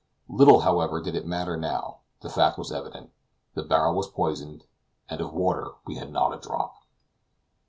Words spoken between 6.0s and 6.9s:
not a drop.